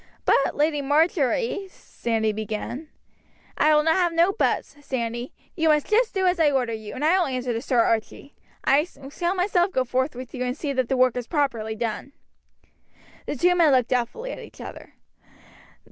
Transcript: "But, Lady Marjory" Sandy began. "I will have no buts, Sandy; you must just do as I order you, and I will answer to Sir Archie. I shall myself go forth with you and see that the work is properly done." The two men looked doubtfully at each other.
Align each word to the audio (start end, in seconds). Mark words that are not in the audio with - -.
"But, 0.25 0.55
Lady 0.55 0.81
Marjory" 0.81 1.67
Sandy 1.71 2.33
began. 2.33 2.87
"I 3.55 3.75
will 3.75 3.85
have 3.85 4.11
no 4.11 4.33
buts, 4.33 4.75
Sandy; 4.83 5.31
you 5.55 5.67
must 5.69 5.85
just 5.85 6.15
do 6.15 6.25
as 6.25 6.39
I 6.39 6.49
order 6.49 6.73
you, 6.73 6.95
and 6.95 7.05
I 7.05 7.19
will 7.19 7.27
answer 7.27 7.53
to 7.53 7.61
Sir 7.61 7.79
Archie. 7.81 8.33
I 8.63 8.83
shall 9.11 9.35
myself 9.35 9.71
go 9.71 9.85
forth 9.85 10.15
with 10.15 10.33
you 10.33 10.43
and 10.43 10.57
see 10.57 10.73
that 10.73 10.89
the 10.89 10.97
work 10.97 11.15
is 11.15 11.27
properly 11.27 11.75
done." 11.75 12.13
The 13.27 13.35
two 13.35 13.53
men 13.53 13.71
looked 13.71 13.89
doubtfully 13.89 14.31
at 14.31 14.39
each 14.39 14.59
other. 14.59 14.95